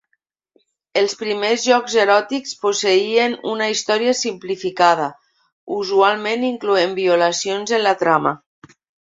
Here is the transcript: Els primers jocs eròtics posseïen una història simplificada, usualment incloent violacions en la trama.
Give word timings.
Els 1.01 1.11
primers 1.17 1.65
jocs 1.71 1.97
eròtics 2.03 2.55
posseïen 2.63 3.35
una 3.53 3.67
història 3.73 4.15
simplificada, 4.23 5.05
usualment 5.79 6.49
incloent 6.51 6.99
violacions 7.05 7.79
en 7.81 7.87
la 7.91 7.97
trama. 8.05 8.35